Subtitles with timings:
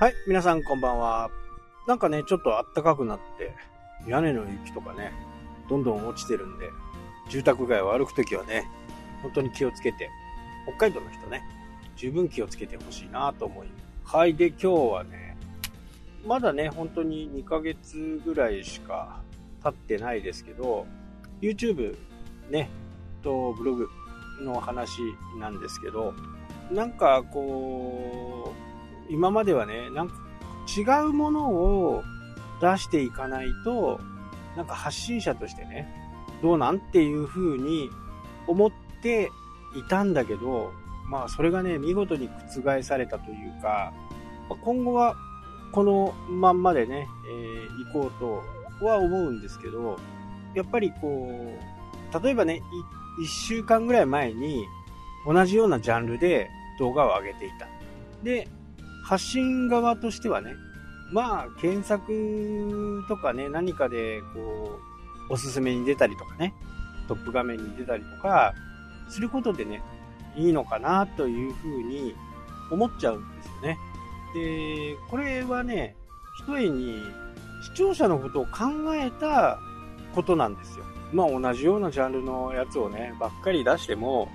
[0.00, 1.28] はい、皆さんこんばんは。
[1.88, 3.52] なんかね、ちょっと暖かくなって、
[4.06, 5.12] 屋根の雪とかね、
[5.68, 6.70] どんどん落ちてるんで、
[7.28, 8.70] 住宅街を歩くときはね、
[9.22, 10.08] 本当に気をつけて、
[10.68, 11.42] 北海道の人ね、
[11.96, 13.68] 十分気をつけてほしいなと思い。
[14.04, 15.36] はい、で、今日はね、
[16.24, 19.20] まだね、本当に2ヶ月ぐらいしか
[19.64, 20.86] 経ってないですけど、
[21.40, 21.96] YouTube
[22.50, 22.70] ね、
[23.24, 23.88] とブログ
[24.42, 25.00] の話
[25.40, 26.14] なんですけど、
[26.70, 28.67] なんかこう、
[29.08, 30.14] 今まではね、なんか
[30.76, 32.02] 違うものを
[32.60, 34.00] 出していかないと、
[34.56, 35.88] なんか発信者としてね、
[36.42, 37.90] どうなんっていう風に
[38.46, 38.70] 思っ
[39.02, 39.30] て
[39.76, 40.72] いたんだけど、
[41.08, 43.92] まあそれがね、見事に覆されたというか、
[44.62, 45.16] 今後は
[45.72, 48.12] このまんまでね、えー行こう
[48.80, 49.98] とは思うんですけど、
[50.54, 51.54] やっぱりこ
[52.12, 52.60] う、例えばね、
[53.20, 54.66] 1週間ぐらい前に
[55.26, 57.68] 同じようなジャンルで動画を上げていた。
[58.22, 58.48] で、
[59.08, 60.54] 発信側としてはね、
[61.10, 64.78] まあ、検索とかね、何かで、こ
[65.30, 66.52] う、おすすめに出たりとかね、
[67.08, 68.52] トップ画面に出たりとか、
[69.08, 69.82] することでね、
[70.36, 72.14] いいのかなというふうに
[72.70, 73.78] 思っちゃうんですよね。
[74.34, 75.96] で、これはね、
[76.40, 77.02] ひとえに
[77.62, 79.58] 視聴者のことを考えた
[80.14, 80.84] ことなんですよ。
[81.14, 84.28] まあ同じようなジャンルのやつをね、ばっかり出しても、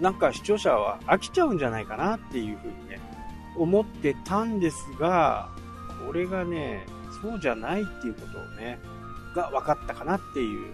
[0.00, 2.98] なんか視聴者は飽きちゃうんじゃないかなっていうふうにね、
[3.56, 5.48] 思ってたんですが、
[6.06, 6.86] これがね、
[7.22, 8.78] そうじゃないっていうことをね、
[9.34, 10.66] が分かったかなっていう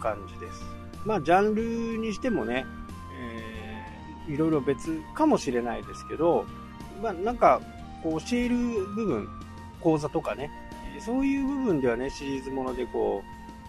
[0.00, 0.64] 感じです。
[1.04, 2.66] まあ、ジャンルにしてもね、
[3.20, 6.44] えー、いろいろ別かもしれないですけど、
[7.02, 7.60] まあ、なんか、
[8.02, 8.56] こう、教える
[8.94, 9.28] 部分、
[9.80, 10.50] 講座とかね、
[11.00, 13.22] そういう部分ではね、シリーズものでこ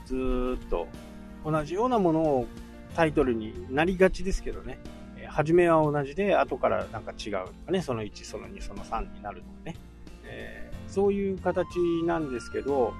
[0.06, 0.88] う、ずーっと
[1.46, 2.48] 同じようなものを
[2.96, 4.80] タイトルになりがちですけどね、
[5.30, 9.76] 初めは同じで、後からなんか違うとかね、その1、その2、その3になるとかね、
[10.24, 11.68] えーそういう形
[12.08, 12.96] なんですけど、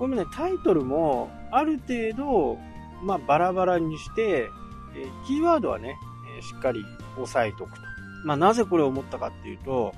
[0.00, 2.58] これもね、タイトルもある程度、
[3.00, 4.48] まあ、バラバラにして、
[4.96, 5.96] えーキーワードはね、
[6.36, 6.84] えーしっかり
[7.16, 7.80] 押さえておくと。
[8.24, 9.94] まあ、なぜこれを思ったかっていうと、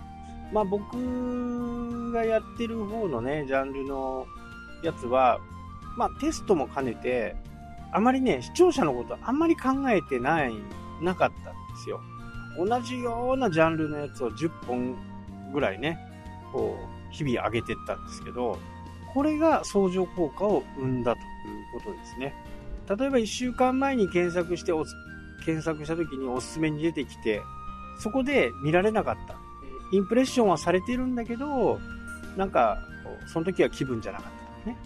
[0.52, 4.26] まあ、僕がやってる方のね、ジャンルの
[4.82, 5.40] やつは、
[5.96, 7.36] まあ、テストも兼ねて、
[7.92, 10.52] あまりね、視聴者のことあんまり考えてない、
[11.00, 12.00] なかったですよ。
[12.58, 14.96] 同じようなジャンルのやつを10本
[15.52, 15.98] ぐらいね、
[16.52, 18.58] こう、日々上げてったんですけど、
[19.12, 21.24] これが相乗効果を生んだという
[21.72, 22.34] ことですね。
[22.88, 24.72] 例えば1週間前に検索して、
[25.44, 27.42] 検索した時におすすめに出てきて、
[27.98, 29.36] そこで見られなかった。
[29.92, 31.80] インプレッションはされてるんだけど、
[32.36, 32.78] なんか、
[33.26, 34.76] その時は気分じゃなかったとかね。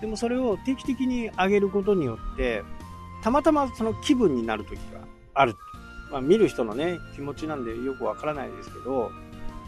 [0.00, 2.62] でもそれを定期的に上げることによって、
[3.22, 5.00] たまたまその気分になる時が
[5.34, 5.54] ある。
[6.10, 9.12] まあ見る人のね、気持ちなんでよくわからないですけど、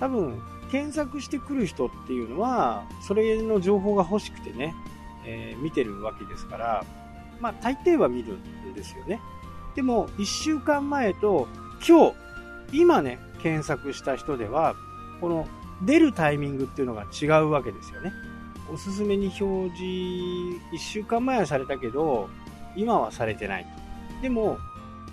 [0.00, 4.75] 多分、検索してくる人っていうのは、それの情報が欲しくてね、
[5.25, 6.84] えー見てるわけですから、
[7.41, 9.20] まあ大抵は見るんですよね。
[9.75, 11.48] でも、1週間前と
[11.86, 12.14] 今日、
[12.72, 14.74] 今ね、検索した人では、
[15.20, 15.47] この
[15.84, 18.12] 出るタイミングっていうのが違うわけですよね。
[18.72, 19.84] おすすめに表示、
[20.72, 22.28] 1週間前はされたけど、
[22.76, 23.66] 今はされてない
[24.16, 24.22] と。
[24.22, 24.59] でも、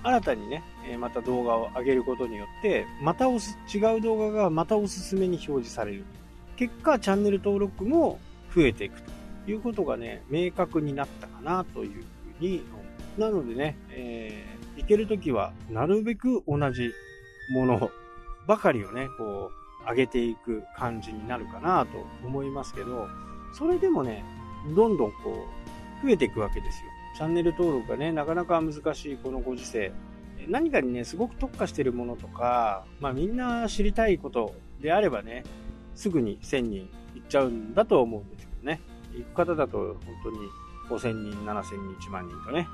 [0.04, 0.64] 新たにね、
[1.00, 6.06] また動画を上げることによって、またおす、違う動画がまたおすすめに表示される。
[6.56, 8.20] 結果、チャンネル登録も
[8.56, 9.12] 増えていくと
[9.52, 12.04] いうことがね、明確になったかなという
[12.40, 12.84] ふうに思
[13.18, 13.22] う。
[13.22, 16.92] なのでね、えー、行けるときは、なるべく同じ
[17.54, 17.92] もの
[18.48, 19.52] ばかりをね、こ
[19.86, 23.08] う、上げていく感じになるかなと思いますけど、
[23.54, 24.24] それでもね、
[24.76, 25.48] どんどんこ
[26.04, 26.89] う、増えていくわけですよ。
[27.20, 29.92] チャンネル登録がね、なかなか難しいこのご時世。
[30.48, 35.44] 何かにね、すごく特化してるものとか、まあみんな知りたいことであればね、
[35.96, 36.76] すぐに1000人
[37.16, 38.80] いっちゃうんだと思うんですけどね。
[39.18, 40.38] 行く方だと本当に
[40.90, 42.70] 5000人、7000人、1万人とね、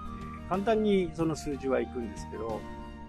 [0.47, 2.61] 簡単にその数字は行くんですけど、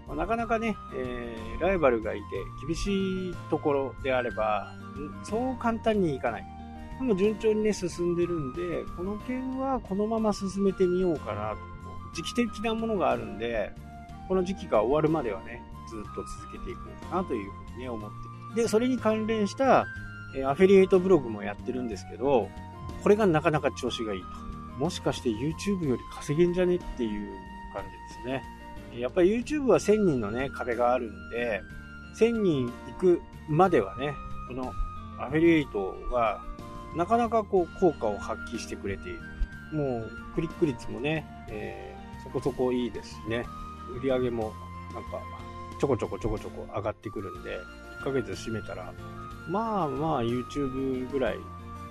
[0.07, 2.23] まなかなかね、えーライバルがいて
[2.65, 4.73] 厳しいところであれば、
[5.21, 6.56] そう簡単にいかない。
[6.99, 11.57] でも順調にね、進んでるんで、この件はこのまま進めてみようかなと。
[12.13, 13.71] 時期的なものがあるんで、
[14.27, 18.09] この時期が終わるまではね、ずっと続けていこうかなというふうにね、思っ
[18.55, 18.61] て。
[18.63, 19.85] で、それに関連した、
[20.35, 22.49] えアフィリエイトブログもやってるんですけど、
[23.03, 24.27] これがなかなか調子がいいと。
[24.79, 27.31] もしかして YouTube より稼げんじゃねっていう
[27.73, 28.43] 感じですね。
[28.99, 31.61] やっぱり YouTube は1000人のね、壁があるんで、
[32.19, 34.13] 1000人行くまではね、
[34.47, 34.71] この
[35.19, 36.41] アフィリエイトが
[36.97, 39.19] なかなかこう効果を発揮してくれている。
[39.71, 41.97] もうクリック率もね、えー
[42.27, 43.45] そこそこいいですしね、
[43.97, 44.53] 売り上げも
[44.93, 45.21] なんか
[45.79, 47.57] ちょこちょこちょこちょこ上がってくるんで、いい
[48.03, 48.93] ヶ月閉めたら、
[49.47, 51.37] まあまあ YouTube ぐらい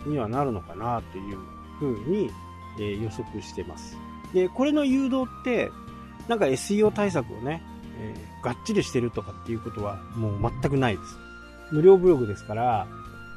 [0.06, 1.38] にはなるのかなという
[1.79, 2.31] ふうに、
[2.79, 3.97] えー、予測してます。
[4.35, 5.70] で、これの誘導って、
[6.29, 7.62] なんか SEO 対策をね、
[7.99, 11.17] えー、がっちりしてるとかっていうことはもう全くないです。
[11.73, 12.87] 無料ブログですから、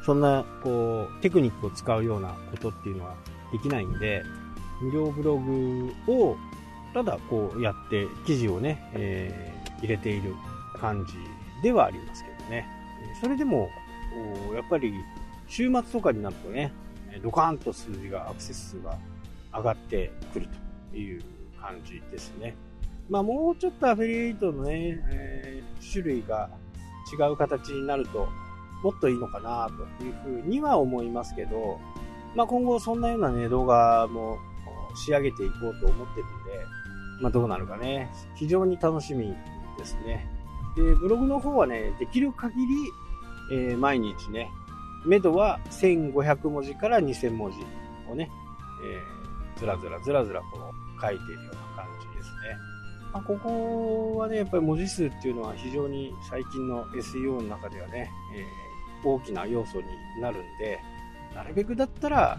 [0.05, 3.15] そんな、こう、テクニックを使うようなことっていうのは
[3.51, 4.23] できないんで、
[4.81, 6.37] 無料ブログを、
[6.93, 10.33] ただこうやって記事をね、えー、入れている
[10.79, 11.13] 感じ
[11.61, 12.65] ではありますけどね。
[13.21, 13.69] それでも、
[14.55, 14.93] やっぱり
[15.47, 16.71] 週末とかになるとね、
[17.21, 18.97] ドカーンと数字が、アクセス数が
[19.53, 20.47] 上がってくる
[20.91, 21.21] という
[21.59, 22.55] 感じですね。
[23.09, 26.49] まあもうちょっとアフィリエイトのね、えー、種類が
[27.11, 28.29] 違う形になると、
[28.83, 31.79] もっといいのかなというふうには思いますけど、
[32.35, 34.37] まあ今後そんなようなね、動画も
[34.95, 36.65] 仕上げていこうと思ってるんで、
[37.21, 39.35] まあどうなるかね、非常に楽しみ
[39.77, 40.27] ですね。
[40.75, 42.75] で、ブログの方はね、できる限り、
[43.51, 44.49] えー、毎日ね、
[45.05, 47.57] 目処は1500文字から2000文字
[48.11, 48.29] をね、
[48.83, 52.57] えー、ずらずらずらずらこう書いているような感じですね。
[53.11, 58.68] まあ、ここはね、やっぱり文字数っていうのは非常に最近の SEO の中ではね、えー、
[59.03, 59.87] 大きな要素に
[60.21, 60.79] なるんで、
[61.33, 62.37] なるべくだったら、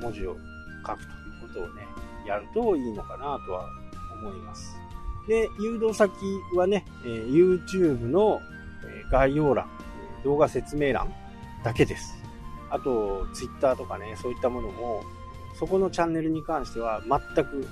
[0.00, 0.36] 文字を
[0.86, 1.14] 書くとい
[1.46, 1.86] うことをね、
[2.26, 3.68] やるといいのかなとは
[4.20, 4.76] 思います。
[5.28, 6.10] で、誘導先
[6.56, 8.40] はね、え、YouTube の
[9.10, 9.66] 概要欄、
[10.22, 11.12] 動画説明欄
[11.62, 12.14] だけです。
[12.70, 15.02] あと、Twitter とかね、そういったものも、
[15.58, 17.66] そこのチャンネルに関しては全く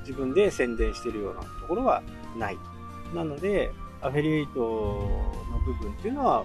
[0.00, 2.02] 自分で宣伝してるようなところは
[2.36, 2.58] ない
[3.12, 3.16] と。
[3.16, 3.70] なので、
[4.02, 6.44] アフィリエイトの部分っていうのは、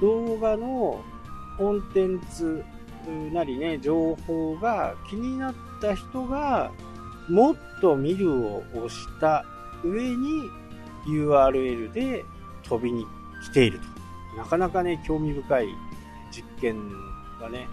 [0.00, 1.02] 動画の
[1.58, 2.64] コンテンツ
[3.32, 6.72] なりね、情報が気になった人が、
[7.28, 9.44] もっと見るを押した
[9.84, 10.50] 上に
[11.06, 12.24] URL で
[12.62, 13.06] 飛びに
[13.44, 13.84] 来ていると。
[14.36, 15.68] なかなかね、興味深い
[16.30, 16.76] 実験
[17.40, 17.68] がね、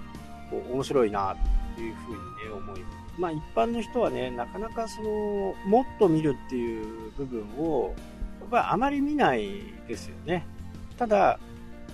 [0.49, 1.35] こう面白いな
[1.75, 2.21] というふうにね、
[2.55, 3.03] 思います。
[3.17, 7.93] まあ一般の人はね、なかなかその、もっと見るっていう部分を、
[8.39, 9.49] やっぱりあまり見ない
[9.87, 10.45] ですよね。
[10.97, 11.39] ただ、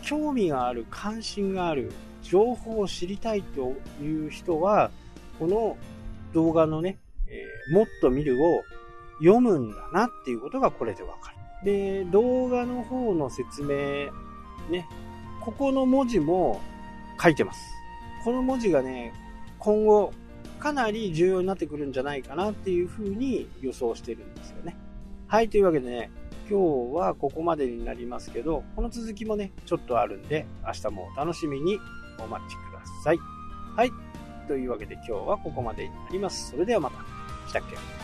[0.01, 1.91] 興味がある、関心がある、
[2.21, 4.91] 情報を知りたいという人は、
[5.39, 5.77] この
[6.33, 6.97] 動画のね、
[7.27, 8.63] えー、もっと見るを
[9.19, 11.37] 読むんだなっていうことがこれでわかる。
[11.65, 14.11] で、動画の方の説明、
[14.69, 14.87] ね、
[15.41, 16.61] ここの文字も
[17.21, 17.59] 書いてます。
[18.23, 19.13] この文字がね、
[19.57, 20.13] 今後
[20.59, 24.75] かなり重要になってくるんじゃないかなっていうふうに予想してるんですよね。
[25.27, 26.11] はい、というわけでね、
[26.49, 31.79] 今日はここまでになりますけど、この続きもね、ちょっとあるんで、明日もお楽しみに
[32.17, 33.19] お待ちください。
[33.75, 33.91] はい、
[34.47, 36.49] というわけで今日はここまでになります。
[36.51, 36.97] それではまた。
[37.47, 37.98] したっけ？